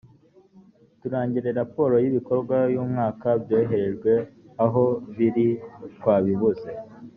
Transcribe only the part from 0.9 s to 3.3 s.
turangire raporo y’ibikorwa y’umwaka